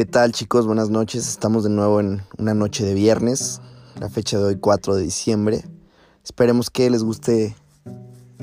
[0.00, 0.64] ¿qué tal chicos?
[0.66, 1.28] Buenas noches.
[1.28, 3.60] Estamos de nuevo en una noche de viernes,
[4.00, 5.62] la fecha de hoy 4 de diciembre.
[6.24, 7.54] Esperemos que les guste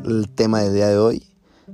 [0.05, 1.23] el tema del día de hoy.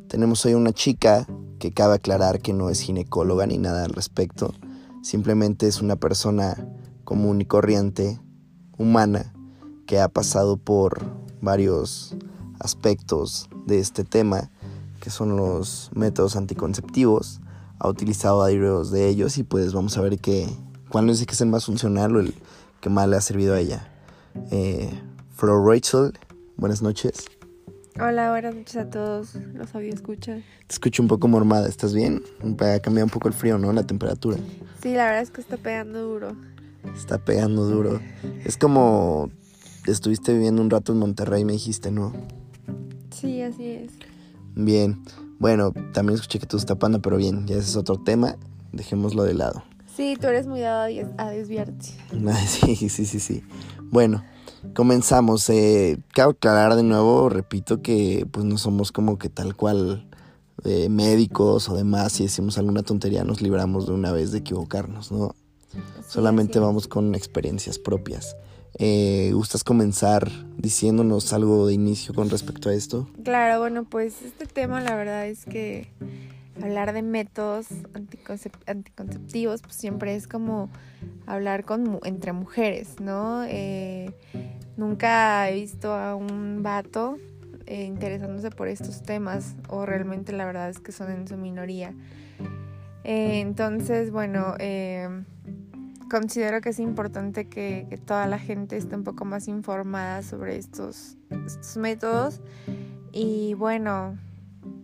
[0.07, 1.27] Tenemos hoy una chica
[1.59, 4.53] que cabe aclarar que no es ginecóloga ni nada al respecto.
[5.01, 6.55] Simplemente es una persona
[7.03, 8.21] común y corriente,
[8.77, 9.33] humana,
[9.85, 11.03] que ha pasado por
[11.41, 12.15] varios
[12.57, 14.49] aspectos de este tema,
[15.01, 17.41] que son los métodos anticonceptivos.
[17.79, 20.47] Ha utilizado varios de ellos y pues vamos a ver que,
[20.89, 22.33] cuál es el que es el más funcional o el
[22.81, 23.91] que más le ha servido a ella.
[24.51, 24.89] Eh,
[25.31, 26.13] Flor Rachel,
[26.57, 27.25] buenas noches.
[27.99, 30.43] Hola, buenas noches a todos los audio escuchan.
[30.67, 32.23] Te escucho un poco mormada, ¿estás bien?
[32.41, 33.71] Ha cambiado un poco el frío, ¿no?
[33.71, 34.37] La temperatura.
[34.81, 36.35] Sí, la verdad es que está pegando duro.
[36.95, 37.99] Está pegando duro.
[38.45, 39.29] Es como
[39.85, 42.13] estuviste viviendo un rato en Monterrey, me dijiste, ¿no?
[43.11, 43.91] Sí, así es.
[44.55, 45.03] Bien.
[45.43, 48.37] Bueno, también escuché que tú estás tapando, pero bien, ya ese es otro tema.
[48.71, 49.61] Dejémoslo de lado.
[49.93, 51.89] Sí, tú eres muy dado a, des- a desviarte.
[52.47, 53.43] Sí, sí, sí, sí.
[53.91, 54.23] Bueno,
[54.73, 55.49] comenzamos.
[55.49, 60.07] Eh, quiero aclarar de nuevo, repito, que pues no somos como que tal cual
[60.63, 62.13] eh, médicos o demás.
[62.13, 65.35] Si decimos alguna tontería, nos libramos de una vez de equivocarnos, ¿no?
[65.73, 68.37] Sí, Solamente vamos con experiencias propias.
[68.79, 73.07] Eh, ¿Gustas comenzar diciéndonos algo de inicio con respecto a esto?
[73.23, 75.87] Claro, bueno, pues este tema la verdad es que
[76.61, 80.69] hablar de métodos anticoncep- anticonceptivos pues siempre es como
[81.27, 83.43] hablar con entre mujeres, ¿no?
[83.47, 84.11] Eh,
[84.75, 87.17] nunca he visto a un vato
[87.67, 91.93] eh, interesándose por estos temas o realmente la verdad es que son en su minoría.
[93.03, 95.09] Eh, entonces, bueno, eh,
[96.09, 100.57] considero que es importante que, que toda la gente esté un poco más informada sobre
[100.57, 102.41] estos, estos métodos
[103.11, 104.17] y bueno,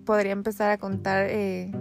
[0.05, 1.71] podría empezar a contar eh,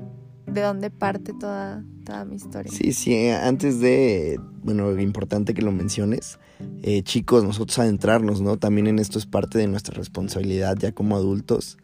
[0.46, 2.72] de dónde parte toda, toda mi historia.
[2.72, 6.38] Sí, sí, antes de, bueno, importante que lo menciones,
[6.82, 8.56] eh, chicos, nosotros adentrarnos, ¿no?
[8.56, 11.78] También en esto es parte de nuestra responsabilidad ya como adultos,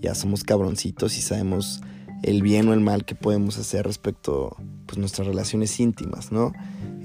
[0.00, 1.82] ya somos cabroncitos y sabemos
[2.22, 6.52] el bien o el mal que podemos hacer respecto pues nuestras relaciones íntimas, ¿no?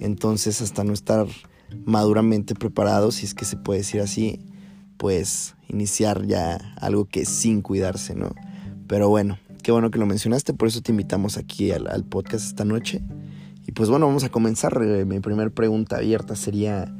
[0.01, 1.27] Entonces, hasta no estar
[1.85, 4.39] maduramente preparados, si es que se puede decir así,
[4.97, 8.33] pues iniciar ya algo que sin cuidarse, ¿no?
[8.87, 12.45] Pero bueno, qué bueno que lo mencionaste, por eso te invitamos aquí al, al podcast
[12.45, 13.01] esta noche.
[13.67, 14.79] Y pues bueno, vamos a comenzar.
[14.83, 16.93] Eh, Mi primera pregunta abierta sería,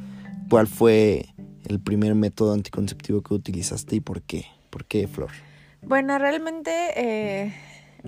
[0.49, 1.27] ¿cuál fue
[1.65, 4.45] el primer método anticonceptivo que utilizaste y por qué?
[4.71, 5.29] ¿Por qué, Flor?
[5.83, 7.53] Bueno, realmente eh,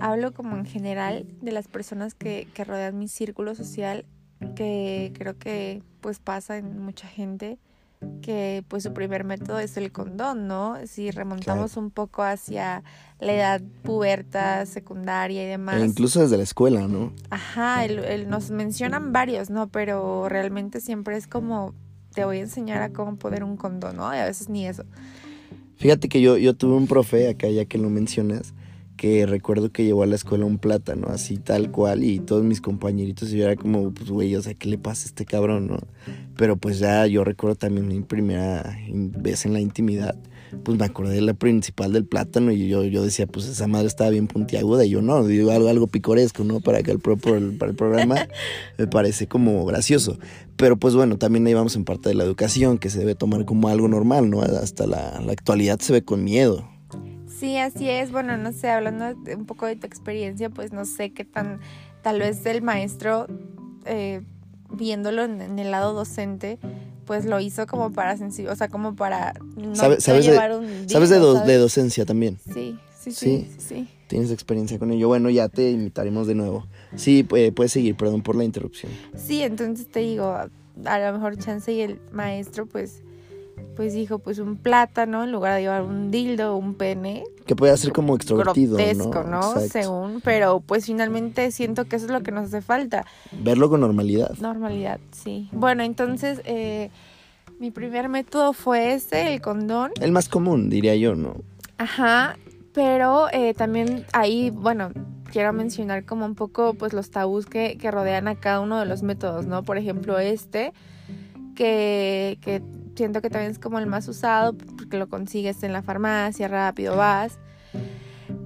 [0.00, 4.04] hablo como en general de las personas que, que rodean mi círculo social,
[4.54, 7.58] que creo que pues pasa en mucha gente,
[8.22, 10.76] que pues su primer método es el condón, ¿no?
[10.86, 12.84] Si remontamos un poco hacia
[13.18, 15.80] la edad puberta, secundaria y demás.
[15.80, 17.12] E incluso desde la escuela, ¿no?
[17.30, 19.66] Ajá, el- el- nos mencionan varios, ¿no?
[19.68, 21.74] Pero realmente siempre es como,
[22.14, 24.14] te voy a enseñar a cómo poner un condón, ¿no?
[24.14, 24.84] Y a veces ni eso.
[25.76, 28.54] Fíjate que yo, yo tuve un profe, acá ya que lo mencionas,
[28.98, 32.60] que recuerdo que llevó a la escuela un plátano, así tal cual, y todos mis
[32.60, 35.68] compañeritos, y yo era como, pues güey, o sea, ¿qué le pasa a este cabrón,
[35.68, 35.78] no?
[36.36, 40.14] Pero pues ya yo recuerdo también mi primera vez en la intimidad,
[40.64, 43.86] pues me acordé de la principal del plátano, y yo, yo decía, pues esa madre
[43.86, 46.60] estaba bien puntiaguda, y yo no, digo algo, algo picoresco, ¿no?
[46.60, 48.16] Para que el, pro- por el- para el programa
[48.78, 50.18] me parece como gracioso.
[50.56, 53.44] Pero pues bueno, también ahí vamos en parte de la educación, que se debe tomar
[53.44, 54.42] como algo normal, ¿no?
[54.42, 56.68] Hasta la, la actualidad se ve con miedo.
[57.38, 58.10] Sí, así es.
[58.10, 61.60] Bueno, no sé, hablando de- un poco de tu experiencia, pues no sé qué tan,
[62.02, 63.26] tal vez el maestro,
[63.84, 64.22] eh,
[64.70, 66.58] viéndolo en, en el lado docente,
[67.06, 70.52] pues lo hizo como para sensibilizar, o sea, como para no, Sabe- no sabes llevar
[70.58, 71.48] un ¿Sabes de, dildo, do- ¿sabes?
[71.48, 72.38] de docencia también?
[72.52, 73.12] Sí, Sí.
[73.12, 73.88] sí, sí, sí.
[74.08, 75.08] ¿Tienes experiencia con ello?
[75.08, 76.66] Bueno, ya te invitaremos de nuevo.
[76.96, 78.90] Sí, pu- puedes seguir, perdón por la interrupción.
[79.16, 80.24] Sí, entonces te digo,
[80.84, 83.02] a lo mejor chance y el maestro, pues,
[83.76, 87.24] pues dijo, pues un plátano en lugar de llevar un dildo o un pene.
[87.46, 89.60] Que puede ser como extrovertido, grotesco, ¿no?
[89.60, 93.06] Según, pero pues finalmente siento que eso es lo que nos hace falta.
[93.32, 94.36] Verlo con normalidad.
[94.38, 95.48] Normalidad, sí.
[95.52, 96.90] Bueno, entonces eh,
[97.58, 99.92] mi primer método fue ese, el condón.
[100.00, 101.36] El más común, diría yo, ¿no?
[101.78, 102.36] Ajá,
[102.72, 104.90] pero eh, también ahí, bueno,
[105.30, 108.86] quiero mencionar como un poco pues los tabús que, que rodean a cada uno de
[108.86, 109.62] los métodos, ¿no?
[109.62, 110.72] Por ejemplo, este,
[111.54, 112.62] que, que
[112.98, 116.96] siento que también es como el más usado porque lo consigues en la farmacia, rápido
[116.96, 117.38] vas.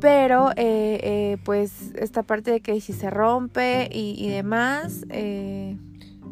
[0.00, 5.76] Pero eh, eh, pues esta parte de que si se rompe y, y demás, eh,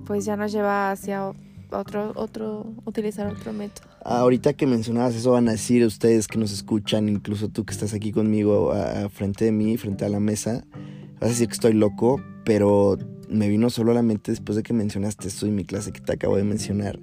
[0.04, 1.32] pues ya nos lleva hacia
[1.70, 3.88] otro, otro, utilizar otro método.
[4.04, 7.94] Ahorita que mencionabas eso van a decir ustedes que nos escuchan, incluso tú que estás
[7.94, 10.64] aquí conmigo a, a frente de mí, frente a la mesa,
[11.14, 14.62] vas a decir que estoy loco, pero me vino solo a la mente después de
[14.62, 16.98] que mencionaste esto en mi clase que te acabo de mencionar.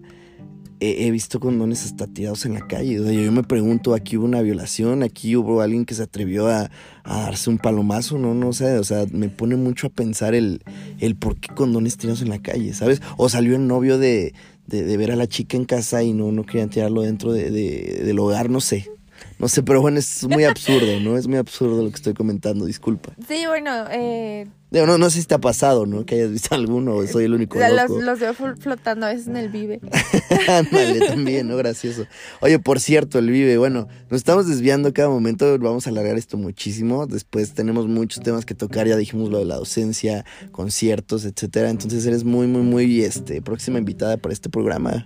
[0.80, 2.96] He, visto condones hasta tirados en la calle.
[2.96, 6.70] yo, me pregunto, aquí hubo una violación, aquí hubo alguien que se atrevió a,
[7.04, 10.62] darse un palomazo, no, no sé, o sea, me pone mucho a pensar el,
[11.00, 13.02] el por qué condones tirados en la calle, ¿sabes?
[13.18, 14.34] O salió el novio de,
[14.68, 18.20] de, ver a la chica en casa y no, no querían tirarlo dentro de, del
[18.20, 18.90] hogar, no sé.
[19.40, 21.16] No sé, pero bueno, es muy absurdo, ¿no?
[21.16, 23.14] Es muy absurdo lo que estoy comentando, disculpa.
[23.28, 24.48] Sí, bueno, eh...
[24.72, 26.06] no, no sé si te ha pasado, ¿no?
[26.08, 28.02] Que hayas visto alguno o soy el único loco.
[28.02, 29.80] Los, veo flotando a veces en el Vive.
[30.48, 31.56] Ándale, también, ¿no?
[31.56, 32.08] Gracioso.
[32.42, 36.38] Oye, por cierto, el Vive, bueno, nos estamos desviando cada momento, vamos a alargar esto
[36.38, 37.06] muchísimo.
[37.06, 41.70] Después tenemos muchos temas que tocar, ya dijimos lo de la docencia, conciertos, etcétera.
[41.70, 45.06] Entonces eres muy, muy, muy, este, próxima invitada para este programa.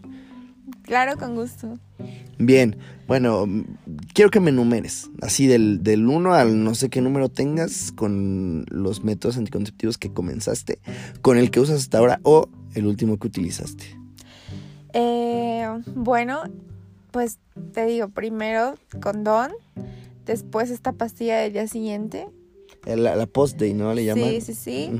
[0.91, 1.79] Claro, con gusto.
[2.37, 2.75] Bien,
[3.07, 3.45] bueno,
[4.13, 8.65] quiero que me enumeres, así del, del 1 al no sé qué número tengas con
[8.67, 10.79] los métodos anticonceptivos que comenzaste,
[11.21, 13.97] con el que usas hasta ahora o el último que utilizaste.
[14.91, 15.65] Eh,
[15.95, 16.41] bueno,
[17.11, 17.39] pues
[17.71, 19.53] te digo, primero condón,
[20.25, 22.27] después esta pastilla del día siguiente.
[22.85, 23.93] Eh, la, post-day, ¿no?
[23.93, 24.25] Le llaman.
[24.25, 24.91] Sí, sí, sí.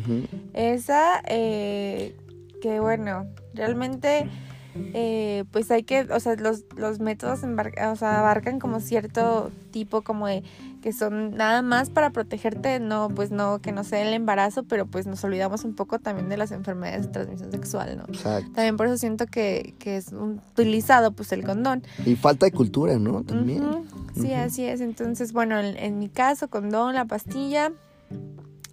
[0.53, 2.15] Esa, eh,
[2.61, 4.29] que bueno, realmente
[4.75, 10.01] eh, pues hay que, o sea, los, los métodos o sea, abarcan como cierto tipo
[10.01, 10.43] como de
[10.81, 14.87] que son nada más para protegerte, no, pues no, que no sea el embarazo, pero
[14.87, 18.03] pues nos olvidamos un poco también de las enfermedades de transmisión sexual, ¿no?
[18.13, 18.51] Exacto.
[18.53, 21.83] También por eso siento que, que es utilizado pues el condón.
[22.05, 23.23] Y falta de cultura, ¿no?
[23.23, 23.63] También.
[24.19, 24.81] Sí, así es.
[24.81, 27.71] Entonces, bueno, en, mi caso, condón, la pastilla.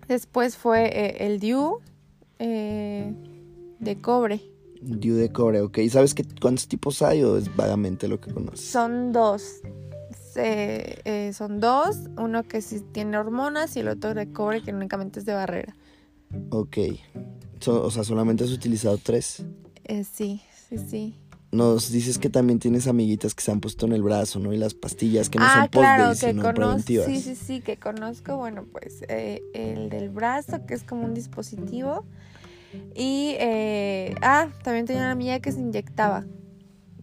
[0.08, 1.80] Después fue eh, el DIU
[2.38, 3.12] eh,
[3.78, 4.40] de cobre.
[4.80, 5.78] Diu de cobre, ok.
[5.90, 8.66] ¿Sabes qué, cuántos tipos hay o es vagamente lo que conoces?
[8.68, 9.60] Son dos.
[10.36, 11.96] Eh, son dos.
[12.16, 15.74] Uno que sí tiene hormonas y el otro de cobre que únicamente es de barrera.
[16.50, 16.78] Ok.
[17.66, 19.44] o sea, solamente has utilizado tres.
[19.84, 21.18] Eh, sí, sí, sí.
[21.50, 24.52] Nos dices que también tienes amiguitas que se han puesto en el brazo, ¿no?
[24.52, 28.36] Y las pastillas que no ah, son claro, que conozco, Sí, sí, sí, que conozco.
[28.36, 32.04] Bueno, pues eh, el del brazo, que es como un dispositivo
[32.94, 36.26] y, eh, ah, también tenía una amiga que se inyectaba.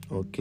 [0.10, 0.40] Ok.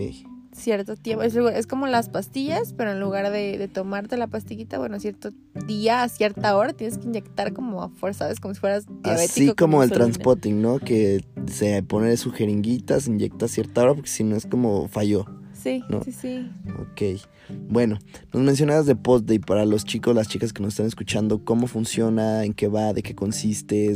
[0.53, 1.23] Cierto tiempo.
[1.25, 5.31] Es, como las pastillas, pero en lugar de, tomarte la pastillita, bueno, cierto
[5.67, 8.39] día, a cierta hora, tienes que inyectar como a fuerza, ¿sabes?
[8.39, 9.33] Como si fueras diabético.
[9.33, 10.79] Así como el transpotting, ¿no?
[10.79, 14.87] Que se pone su jeringuita, se inyecta a cierta hora, porque si no es como
[14.87, 15.27] falló.
[15.65, 16.51] Sí, sí, sí.
[16.79, 17.23] Ok.
[17.71, 17.99] Bueno,
[18.35, 22.45] nos mencionabas de post-day para los chicos, las chicas que nos están escuchando, cómo funciona,
[22.45, 23.95] en qué va, de qué consiste,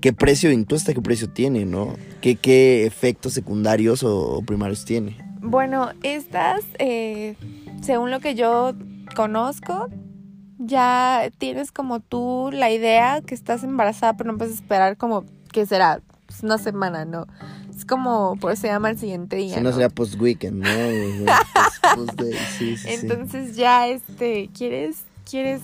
[0.00, 1.96] qué precio, incluso hasta qué precio tiene, ¿no?
[2.22, 5.18] ¿Qué, qué efectos secundarios o, primarios tiene?
[5.42, 7.36] Bueno, estas, eh,
[7.82, 8.72] según lo que yo
[9.14, 9.90] conozco,
[10.56, 15.66] ya tienes como tú la idea que estás embarazada, pero no puedes esperar como que
[15.66, 17.26] será pues, una semana, ¿no?
[17.74, 19.54] Es como, por eso se llama el siguiente día.
[19.54, 20.68] Si no, sería post-weekend, ¿no?
[22.86, 24.98] Entonces ya, este, ¿quieres,
[25.28, 25.62] quieres,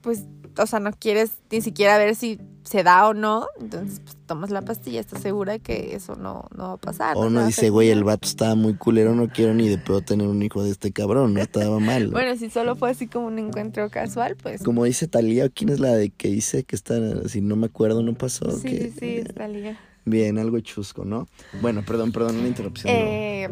[0.00, 0.24] pues,
[0.56, 4.50] o sea, no quieres ni siquiera ver si se da o no, entonces pues tomas
[4.50, 7.16] la pastilla, estás segura que eso no, no va a pasar.
[7.16, 10.26] O no, dice, güey, el vato estaba muy culero, no quiero ni de pedo tener
[10.26, 12.08] un hijo de este cabrón, no estaba mal.
[12.10, 14.62] bueno, si solo fue así como un encuentro casual, pues.
[14.62, 18.02] Como dice Talía, ¿quién es la de que dice que está, si no me acuerdo,
[18.02, 18.50] no pasó?
[18.50, 19.78] Sí, sí, sí, es Talía.
[20.08, 21.28] Bien, algo chusco, ¿no?
[21.60, 22.92] Bueno, perdón, perdón, una interrupción.
[22.94, 23.48] Eh,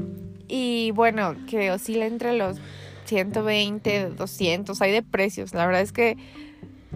[0.49, 2.57] y bueno, que oscila entre los
[3.05, 5.55] 120, 200, hay de precios.
[5.55, 6.17] La verdad es que,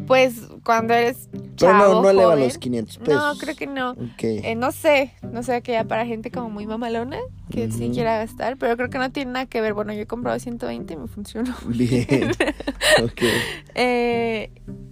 [0.06, 3.14] pues, cuando eres chavo, Pero no, no eleva los 500 pesos.
[3.14, 3.96] No, creo que no.
[4.18, 7.18] Eh, no sé, no sé, que ya para gente como muy mamalona,
[7.50, 9.74] que sí quiera gastar, pero creo que no tiene nada que ver.
[9.74, 11.54] Bueno, yo he comprado 120 y me funcionó.
[11.66, 12.30] Bien,
[13.02, 13.22] ok.
[13.74, 14.50] eh,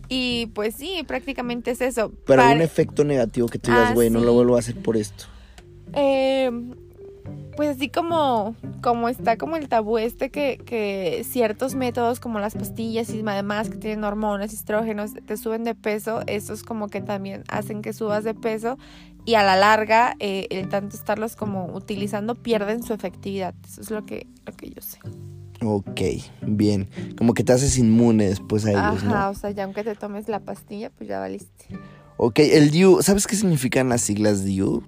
[0.08, 2.12] y pues sí, prácticamente es eso.
[2.26, 4.96] Pero un efecto negativo que tú digas, ah, güey, no lo vuelvo a hacer por
[4.96, 5.24] esto.
[5.94, 6.50] Eh,
[7.58, 12.54] pues así como, como está como el tabú este que, que ciertos métodos como las
[12.54, 17.42] pastillas y además que tienen hormonas, estrógenos, te suben de peso, esos como que también
[17.48, 18.78] hacen que subas de peso
[19.24, 23.56] y a la larga eh, el tanto estarlos como utilizando pierden su efectividad.
[23.66, 25.00] Eso es lo que, lo que yo sé.
[25.60, 26.00] Ok,
[26.42, 26.88] bien.
[27.16, 30.28] Como que te haces inmune después a ellos, Ajá, o sea, ya aunque te tomes
[30.28, 31.66] la pastilla, pues ya valiste.
[32.18, 34.84] Ok, el DIU, ¿sabes qué significan las siglas DIU?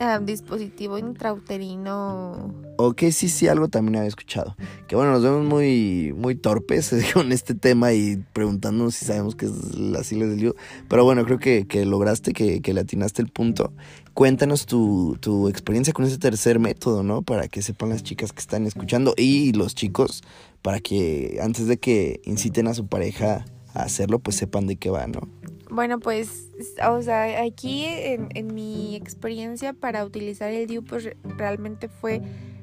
[0.00, 2.54] Ah, dispositivo intrauterino.
[2.76, 4.56] Ok, sí, sí, algo también había escuchado.
[4.86, 9.46] Que bueno, nos vemos muy, muy torpes con este tema y preguntándonos si sabemos qué
[9.46, 10.54] es las siglas del DIU.
[10.88, 13.72] Pero bueno, creo que, lograste, que, que le atinaste el punto.
[14.14, 17.22] Cuéntanos tu, tu experiencia con ese tercer método, ¿no?
[17.22, 20.22] Para que sepan las chicas que están escuchando y los chicos,
[20.62, 24.90] para que antes de que inciten a su pareja a hacerlo, pues sepan de qué
[24.90, 25.22] va, ¿no?
[25.70, 26.50] Bueno, pues,
[26.88, 32.22] o sea, aquí en, en mi experiencia para utilizar el DIU, pues realmente fue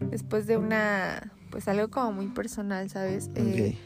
[0.09, 3.29] después de una, pues algo como muy personal, ¿sabes?
[3.35, 3.77] Eh,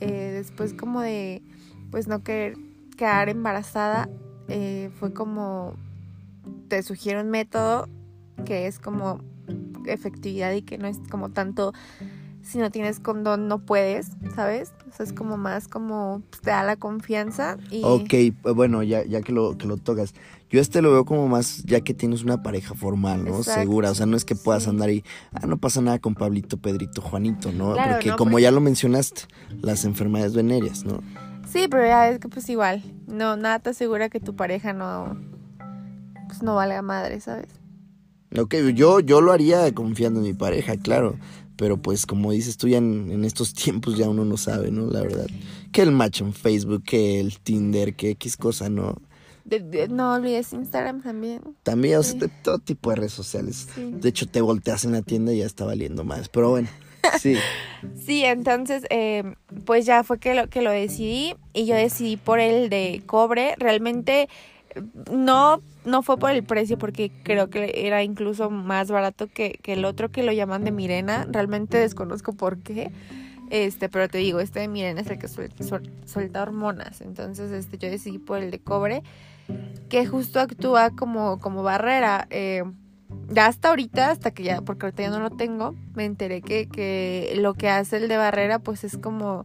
[0.00, 1.42] eh, después como de,
[1.90, 2.56] pues no querer
[2.96, 4.08] quedar embarazada,
[4.48, 5.74] eh, fue como,
[6.68, 7.88] te sugiero un método
[8.44, 9.20] que es como
[9.86, 11.72] efectividad y que no es como tanto
[12.44, 14.72] si no tienes condón no puedes, ¿sabes?
[14.88, 17.82] O sea, es como más como pues, te da la confianza y...
[17.82, 18.14] Ok,
[18.54, 20.14] bueno, ya, ya que, lo, que lo tocas.
[20.50, 23.42] Yo este lo veo como más ya que tienes una pareja formal, ¿no?
[23.42, 26.58] Segura, o sea, no es que puedas andar ahí, ah, no pasa nada con Pablito,
[26.58, 27.74] Pedrito, Juanito, ¿no?
[27.74, 29.22] porque como ya lo mencionaste,
[29.62, 31.00] las enfermedades venéreas, ¿no?
[31.48, 35.16] Sí, pero ya es que pues igual, no, nada te asegura que tu pareja no,
[36.26, 37.48] pues no valga madre, ¿sabes?
[38.36, 41.16] Ok, yo, yo lo haría confiando en mi pareja, claro.
[41.56, 44.86] Pero pues como dices tú ya en, estos tiempos ya uno no sabe, ¿no?
[44.86, 45.26] La verdad.
[45.72, 49.00] Que el match en Facebook, que el Tinder, que X cosa, ¿no?
[49.90, 51.42] no olvides Instagram también.
[51.62, 53.68] También, o sea, de todo tipo de redes sociales.
[53.76, 56.28] De hecho, te volteas en la tienda y ya está valiendo más.
[56.28, 56.68] Pero bueno,
[57.20, 57.36] sí.
[57.94, 59.34] sí, entonces, eh,
[59.66, 61.34] pues ya fue que lo, que lo decidí.
[61.52, 63.54] Y yo decidí por el de cobre.
[63.58, 64.28] Realmente
[65.10, 69.84] no, no fue por el precio, porque creo que era incluso más barato que, el
[69.84, 71.26] otro que lo llaman de Mirena.
[71.30, 72.90] Realmente desconozco por qué.
[73.50, 77.00] Este, pero te digo, este de Mirena es el que suelta, hormonas.
[77.00, 79.02] Entonces, este, yo decidí por el de cobre,
[79.88, 82.26] que justo actúa como, como barrera.
[82.30, 82.64] Eh,
[83.30, 86.68] ya hasta ahorita, hasta que ya, porque ahorita ya no lo tengo, me enteré que,
[86.68, 89.44] que lo que hace el de barrera, pues es como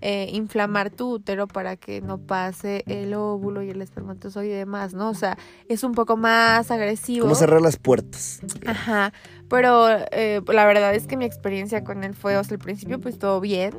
[0.00, 4.94] eh, inflamar tu útero para que no pase el óvulo y el espermatozoide y demás,
[4.94, 5.10] ¿no?
[5.10, 5.38] O sea,
[5.68, 7.24] es un poco más agresivo.
[7.24, 8.40] Como cerrar las puertas.
[8.66, 9.12] Ajá,
[9.48, 13.00] pero eh, la verdad es que mi experiencia con él fue, o sea, al principio
[13.00, 13.74] pues todo bien.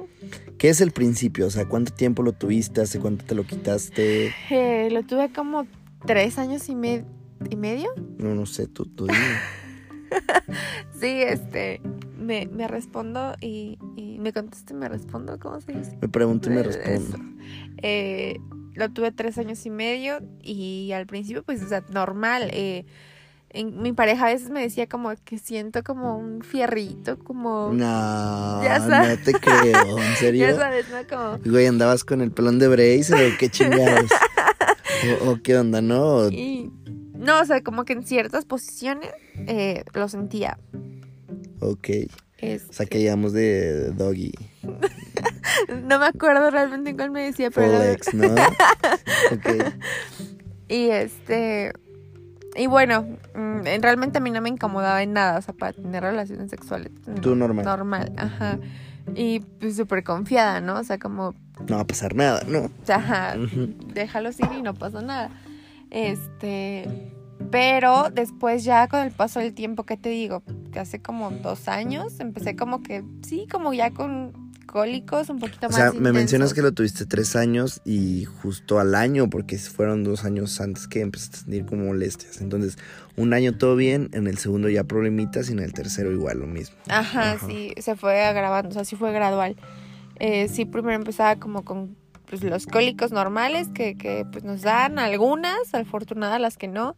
[0.58, 1.48] ¿Qué es el principio?
[1.48, 2.82] O sea, ¿cuánto tiempo lo tuviste?
[2.82, 4.34] ¿Hace cuánto te lo quitaste?
[4.50, 5.68] Eh, lo tuve como
[6.06, 7.90] tres años y, y medio.
[8.18, 9.08] No, no sé, tú, tú
[11.00, 11.82] sí, este,
[12.18, 15.98] me, me respondo y, y, me contesto y me respondo, ¿cómo se dice?
[16.02, 17.18] Me pregunto y me respondo.
[17.82, 18.40] Eh,
[18.76, 22.50] lo tuve tres años y medio y al principio, pues, o sea, normal.
[22.54, 22.86] Eh,
[23.52, 27.72] en, mi pareja a veces me decía como que siento como un fierrito, como...
[27.74, 30.48] No, no te creo, ¿en serio?
[30.48, 30.98] Ya sabes, ¿no?
[31.08, 31.38] Como...
[31.44, 34.10] Güey, ¿andabas con el pelón de Brace o qué chingados?
[35.26, 36.30] o, qué onda, no?
[37.16, 39.10] No, o sea, como que en ciertas posiciones
[39.50, 40.60] eh, lo sentía.
[41.60, 41.90] Ok.
[42.42, 44.32] O sea, que llamamos de doggy.
[45.84, 47.78] no me acuerdo realmente cuál me decía, pero...
[47.78, 48.28] Folex, ¿no?
[49.34, 49.74] ok.
[50.72, 51.74] Y este...
[52.56, 56.04] Y bueno, mm, realmente a mí no me incomodaba en nada, o sea, para tener
[56.04, 56.92] relaciones sexuales.
[57.22, 57.66] Tú normal.
[57.66, 58.60] Normal, ajá.
[59.16, 60.78] Y pues súper confiada, ¿no?
[60.78, 61.34] O sea, como...
[61.68, 62.70] No va a pasar nada, ¿no?
[62.88, 63.36] Ajá,
[63.96, 65.32] déjalo ir y no pasa nada.
[65.90, 66.88] Este,
[67.52, 70.44] pero después ya con el paso del tiempo, ¿qué te digo?
[70.72, 75.68] Que hace como dos años empecé como que, sí, como ya con cólicos un poquito
[75.68, 75.74] más.
[75.74, 80.04] O sea, me mencionas que lo tuviste tres años y justo al año, porque fueron
[80.04, 82.42] dos años antes que empezaste a sentir como molestias.
[82.42, 82.78] Entonces,
[83.16, 86.48] un año todo bien, en el segundo ya problemitas y en el tercero igual lo
[86.48, 86.78] mismo.
[86.88, 89.56] Ajá, sí, se fue agravando, o sea, sí fue gradual.
[90.20, 91.96] Eh, sí, primero empezaba como con
[92.30, 96.96] pues, los cólicos normales que, que pues, nos dan algunas, afortunadas las que no,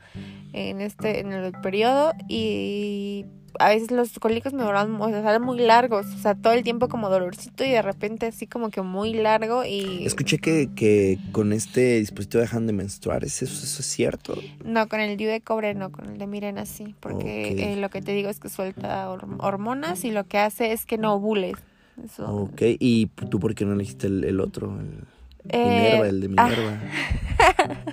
[0.53, 3.25] en este en el periodo y
[3.59, 7.63] a veces los cólicos me duran muy largos, o sea, todo el tiempo como dolorcito
[7.63, 10.05] y de repente así como que muy largo y...
[10.05, 14.35] Escuché que, que con este dispositivo dejan de menstruar, ¿es eso, eso es cierto?
[14.63, 17.89] No, con el DIU de cobre no, con el de Mirena sí, porque eh, lo
[17.89, 21.55] que te digo es que suelta hormonas y lo que hace es que no ovules.
[22.03, 22.25] Eso.
[22.33, 24.79] Ok, ¿y tú por qué no elegiste el, el otro?
[24.79, 25.03] El...
[25.43, 26.47] Minerva, el de eh, ah.
[26.47, 26.79] Minerva.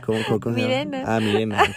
[0.06, 1.02] ¿Cómo, cómo, Mirena.
[1.06, 1.62] Ah, Mirena.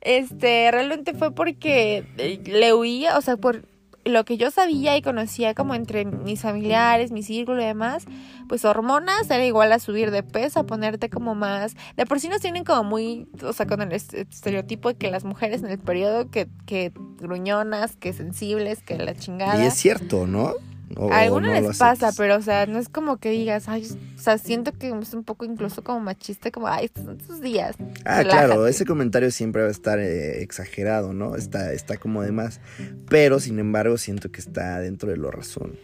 [0.00, 3.62] Este, realmente fue porque eh, le huía, o sea, por
[4.04, 8.04] lo que yo sabía y conocía como entre mis familiares, mi círculo y demás,
[8.48, 11.74] pues hormonas era igual a subir de peso, a ponerte como más...
[11.96, 15.24] De por sí nos tienen como muy, o sea, con el estereotipo de que las
[15.24, 19.62] mujeres en el periodo que, que gruñonas, que sensibles, que la chingada.
[19.62, 20.52] Y es cierto, ¿no?
[20.96, 23.86] A algunos les pasa, pero o sea, no es como que digas, ay,
[24.16, 27.40] o sea, siento que es un poco incluso como machista, como, ay, estos son tus
[27.40, 27.76] días.
[28.04, 31.36] Ah, claro, ese comentario siempre va a estar eh, exagerado, ¿no?
[31.36, 32.60] Está, está como de más.
[33.08, 35.78] Pero, sin embargo, siento que está dentro de lo razón.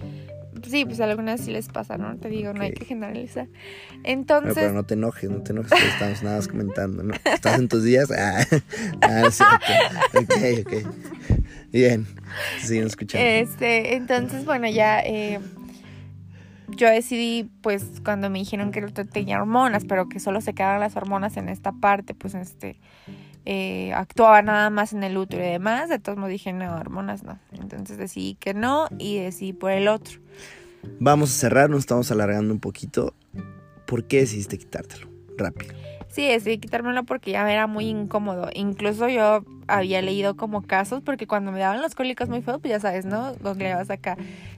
[0.69, 2.17] Sí, pues a algunas sí les pasa, ¿no?
[2.17, 3.49] Te digo, no hay que generalizar.
[4.05, 4.55] Entonces.
[4.55, 7.15] pero no te enojes, no te enojes, estamos nada más comentando, ¿no?
[7.25, 8.11] ¿Estás en tus días?
[8.11, 8.45] Ah,
[9.03, 9.29] ah
[10.15, 10.35] Ok,
[10.67, 10.73] ok.
[11.73, 12.07] Bien,
[12.61, 13.27] siguen escuchando.
[13.27, 15.01] Este, entonces, bueno, ya.
[15.01, 15.41] Eh,
[16.77, 20.97] yo decidí, pues, cuando me dijeron que tenía hormonas, pero que solo se quedaban las
[20.97, 22.77] hormonas en esta parte, pues, este,
[23.45, 27.23] eh, actuaba nada más en el útero y demás, de todos modos dije, no, hormonas
[27.23, 27.39] no.
[27.53, 30.21] Entonces decidí que no y decidí por el otro.
[30.99, 33.15] Vamos a cerrar, nos estamos alargando un poquito.
[33.87, 35.09] ¿Por qué decidiste quitártelo?
[35.37, 35.75] Rápido.
[36.11, 38.49] Sí, decidí quitármelo porque ya era muy incómodo.
[38.55, 42.71] Incluso yo había leído como casos, porque cuando me daban los cólicos muy feos, pues
[42.71, 43.35] ya sabes, ¿no?
[43.43, 44.17] vas acá,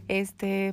[0.09, 0.73] este,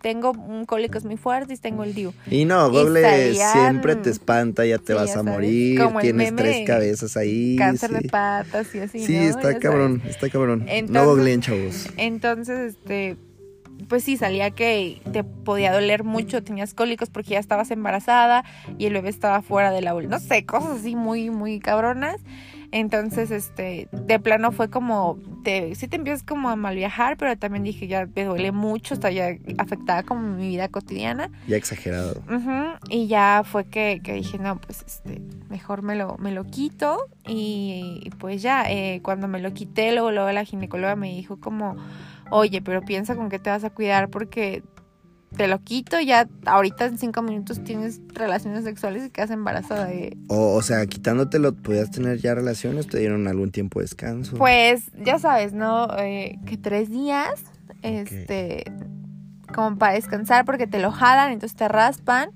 [0.00, 2.12] tengo un cólicos muy fuertes, tengo el DIU.
[2.30, 7.56] Y no, Google siempre te espanta, ya te vas a morir, tienes tres cabezas ahí.
[7.56, 9.04] Cáncer de patas y así.
[9.04, 10.66] Sí, está cabrón, está cabrón.
[10.88, 11.88] no googleen, chavos.
[11.96, 13.16] Entonces, este,
[13.88, 18.44] pues sí, salía que te podía doler mucho, tenías cólicos porque ya estabas embarazada
[18.78, 22.20] y el bebé estaba fuera de la No sé, cosas así muy, muy cabronas.
[22.72, 27.36] Entonces, este, de plano fue como, te, sí te empiezas como a mal viajar, pero
[27.36, 31.30] también dije, ya me duele mucho, está ya afectada como mi vida cotidiana.
[31.48, 32.22] Ya exagerado.
[32.88, 37.08] y ya fue que, que, dije, no, pues, este, mejor me lo, me lo quito.
[37.26, 41.76] Y, pues ya, eh, cuando me lo quité, luego, luego la ginecóloga me dijo como,
[42.30, 44.62] oye, pero piensa con qué te vas a cuidar porque
[45.36, 49.86] te lo quito, ya ahorita en cinco minutos tienes relaciones sexuales y quedas embarazada.
[49.86, 50.16] De...
[50.28, 52.88] O, o sea, quitándotelo, ¿podías tener ya relaciones?
[52.88, 54.36] ¿Te dieron algún tiempo de descanso?
[54.36, 55.86] Pues, ya sabes, ¿no?
[55.98, 57.44] Eh, que tres días,
[57.82, 58.64] este,
[59.54, 62.30] como para descansar porque te lo jalan, entonces te raspan.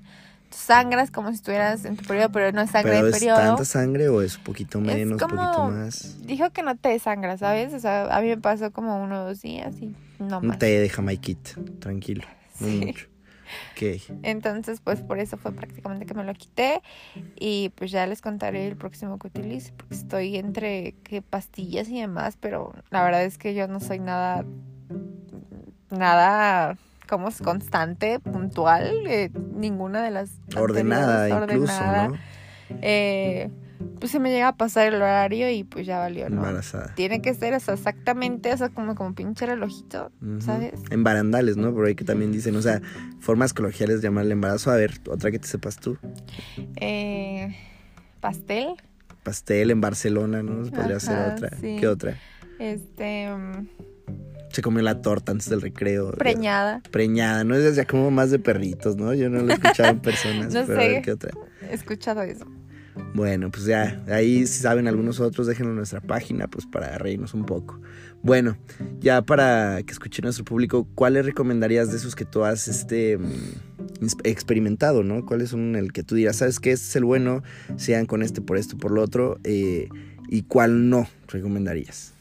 [0.55, 3.39] Sangras como si estuvieras en tu periodo, pero no es sangre ¿Pero de periodo.
[3.39, 6.25] ¿Es tanta sangre o es poquito menos, un poquito más?
[6.25, 7.73] Dijo que no te desangra, ¿sabes?
[7.73, 10.55] O sea, a mí me pasó como uno o dos días y no más.
[10.55, 12.23] Un té de Jamaiquita, tranquilo
[12.59, 13.07] no mucho.
[14.23, 16.81] Entonces, pues por eso fue prácticamente que me lo quité.
[17.39, 19.71] Y pues ya les contaré el próximo que utilice.
[19.73, 22.37] Porque estoy entre que pastillas y demás.
[22.39, 24.45] Pero la verdad es que yo no soy nada.
[25.91, 26.77] Nada.
[27.05, 29.05] Como es constante, puntual.
[29.07, 30.31] Eh, ninguna de las.
[30.55, 32.17] Ordenada, incluso, ¿no?
[32.81, 33.49] Eh
[33.99, 36.37] pues se me llega a pasar el horario y pues ya valió, ¿no?
[36.37, 36.93] Embarazada.
[36.95, 40.73] Tiene que ser exactamente, o sea, como, como pinche relojito, ¿sabes?
[40.91, 41.73] En barandales, ¿no?
[41.73, 42.81] Por ahí que también dicen, o sea,
[43.19, 44.71] formas coloquiales de llamarle embarazo.
[44.71, 45.97] A ver, otra que te sepas tú.
[46.77, 47.55] Eh,
[48.21, 48.75] pastel.
[49.23, 50.69] Pastel en Barcelona, ¿no?
[50.69, 51.49] Podría ser otra.
[51.59, 52.17] ¿Qué otra?
[52.59, 53.29] Este...
[53.29, 53.67] Mm,
[54.55, 56.11] se comió la torta antes del recreo.
[56.11, 56.81] Preñada.
[56.89, 57.55] Preñada, ¿no?
[57.55, 59.13] Es ya como más de perritos, ¿no?
[59.13, 60.53] Yo no lo he escuchado en personas.
[60.53, 61.01] no sé.
[61.03, 61.31] ¿qué otra?
[61.69, 62.45] He escuchado eso.
[63.13, 67.33] Bueno, pues ya, ahí si saben algunos otros, déjenlo en nuestra página, pues para reírnos
[67.33, 67.81] un poco.
[68.23, 68.57] Bueno,
[69.01, 74.07] ya para que escuche nuestro público, ¿cuáles recomendarías de esos que tú has este, mm,
[74.23, 75.25] experimentado, no?
[75.25, 77.43] ¿Cuáles son el que tú dirás, sabes que este es el bueno,
[77.75, 79.89] sean con este por esto, por lo otro, eh,
[80.29, 82.14] y cuál no recomendarías?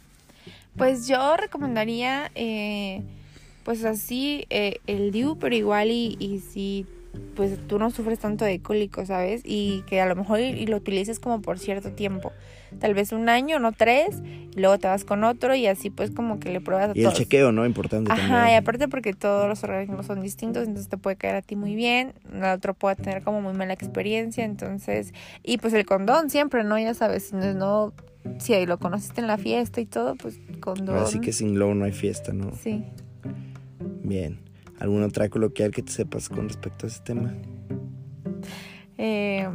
[0.77, 3.03] Pues yo recomendaría, eh,
[3.65, 6.87] pues así, eh, el DIU, pero igual y, y si
[7.35, 9.43] pues tú no sufres tanto de cólico, ¿sabes?
[9.45, 12.33] Y que a lo mejor y, lo utilices como por cierto tiempo.
[12.79, 14.21] Tal vez un año, no tres,
[14.55, 17.05] y luego te vas con otro y así pues como que le pruebas a y
[17.05, 17.67] el chequeo, ¿no?
[17.67, 21.43] Importante Ajá, y aparte porque todos los organismos son distintos, entonces te puede caer a
[21.43, 25.13] ti muy bien, el otro puede tener como muy mala experiencia, entonces...
[25.43, 26.79] Y pues el condón siempre, ¿no?
[26.79, 27.93] Ya sabes, si no...
[28.39, 30.97] Si ahí lo conociste en la fiesta y todo, pues condón.
[30.97, 32.53] Así que sin glow no hay fiesta, ¿no?
[32.57, 32.83] Sí.
[34.03, 34.39] Bien.
[34.85, 37.33] ¿Alguna otra coloquial que te sepas con respecto a ese tema?
[38.99, 39.49] Eh,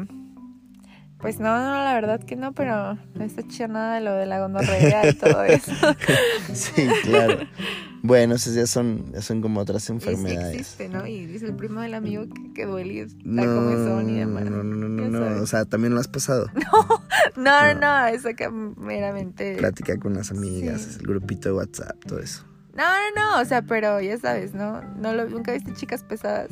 [1.20, 4.26] pues no, no, la verdad que no, pero no está chido nada de lo de
[4.26, 5.72] la gonorrea y todo eso.
[6.54, 7.46] sí, claro.
[8.02, 10.52] Bueno, esas ya son, ya son como otras enfermedades.
[10.52, 11.06] Sí existe, ¿no?
[11.06, 14.46] Y dice el primo del amigo que, que duele y está no, comezón y demás.
[14.46, 15.44] No, no, no, no, no.
[15.44, 16.48] O sea, ¿también lo has pasado?
[17.36, 19.56] No, no, no, eso que meramente...
[19.58, 22.46] Plática con las amigas, el grupito de WhatsApp, todo eso.
[22.76, 24.82] No, no, no, o sea, pero ya sabes, ¿no?
[24.96, 26.50] no lo, Nunca viste chicas pesadas.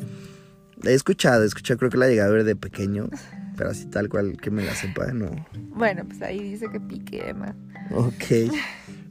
[0.84, 3.08] He escuchado, he escuchado, creo que la llegué a ver de pequeño,
[3.56, 5.30] pero así tal cual que me la sepa, no.
[5.70, 7.54] Bueno, pues ahí dice que pique, Emma.
[7.92, 8.52] Ok,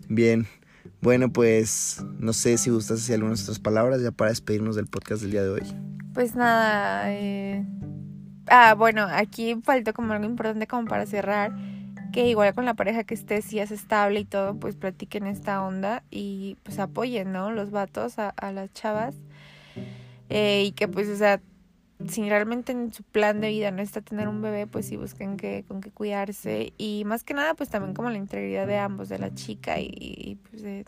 [0.07, 0.47] bien.
[1.01, 5.21] Bueno, pues no sé si gustas decir algunas otras palabras ya para despedirnos del podcast
[5.21, 5.61] del día de hoy.
[6.13, 7.65] Pues nada, eh...
[8.47, 11.53] ah, bueno, aquí faltó como algo importante como para cerrar
[12.11, 15.63] que igual con la pareja que esté, si es estable y todo, pues platiquen esta
[15.63, 17.51] onda y pues apoyen, ¿no?
[17.51, 19.15] Los vatos a, las chavas.
[20.29, 21.41] Eh, y que pues, o sea,
[22.07, 25.37] si realmente en su plan de vida no está tener un bebé, pues sí busquen
[25.37, 26.73] que, con qué cuidarse.
[26.77, 30.37] Y más que nada, pues también como la integridad de ambos, de la chica y,
[30.49, 30.85] pues, de,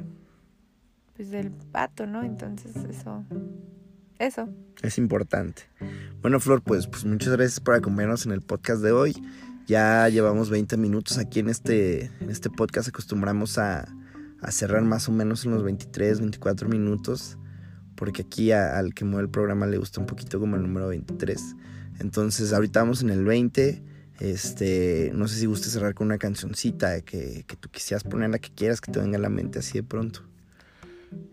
[1.15, 2.23] pues del vato, ¿no?
[2.23, 3.23] Entonces eso
[4.19, 4.49] eso.
[4.82, 5.63] Es importante.
[6.21, 9.15] Bueno, Flor, pues, pues muchas gracias por acompañarnos en el podcast de hoy.
[9.69, 12.89] Ya llevamos 20 minutos aquí en este, en este podcast.
[12.89, 13.88] Acostumbramos a,
[14.41, 17.38] a cerrar más o menos en los 23, 24 minutos
[17.95, 21.55] porque aquí al que mueve el programa le gusta un poquito como el número 23.
[21.99, 23.84] Entonces, ahorita vamos en el 20.
[24.19, 28.39] Este, no sé si gusta cerrar con una cancioncita que, que tú quisieras poner la
[28.39, 30.23] que quieras que te venga a la mente así de pronto.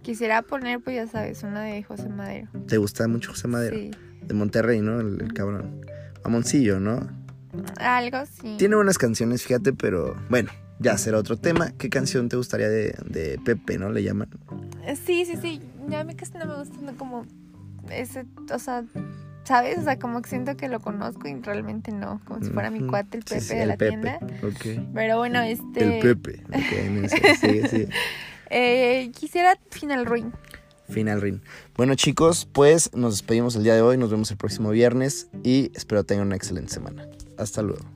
[0.02, 2.50] Quisiera poner, pues ya sabes, una de José Madero.
[2.68, 3.78] ¿Te gusta mucho José Madero?
[3.78, 3.92] Sí.
[4.26, 5.00] De Monterrey, ¿no?
[5.00, 5.86] El, el cabrón.
[6.22, 7.25] Mamoncillo, ¿no?
[7.78, 8.56] Algo sí.
[8.58, 11.72] Tiene buenas canciones, fíjate, pero bueno, ya será otro tema.
[11.78, 13.90] ¿Qué canción te gustaría de, de Pepe, no?
[13.90, 14.28] Le llaman.
[15.06, 15.60] Sí, sí, sí.
[15.88, 17.24] Ya a mí casi no me gusta no, como
[17.90, 18.84] ese, o sea,
[19.44, 19.78] ¿sabes?
[19.78, 22.20] O sea, como que siento que lo conozco y realmente no.
[22.24, 23.90] Como si fuera mi cuate, el Pepe sí, de el la Pepe.
[23.90, 24.18] tienda.
[24.94, 25.98] Pero bueno, este.
[25.98, 26.42] El Pepe.
[26.48, 27.88] Ok, no sé, sigue, sigue.
[28.50, 30.32] eh, quisiera Final Ruin.
[30.88, 31.40] Final ring.
[31.76, 33.96] Bueno, chicos, pues nos despedimos el día de hoy.
[33.96, 37.08] Nos vemos el próximo viernes y espero tengan una excelente semana.
[37.36, 37.95] Hasta luego.